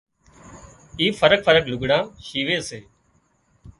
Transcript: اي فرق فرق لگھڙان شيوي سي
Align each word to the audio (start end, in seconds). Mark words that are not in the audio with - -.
اي 0.99 1.07
فرق 1.19 1.39
فرق 1.47 1.63
لگھڙان 1.71 2.03
شيوي 2.27 2.57
سي 2.69 2.79